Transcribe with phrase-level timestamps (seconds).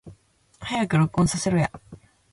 [0.57, 1.71] 早く録音させろや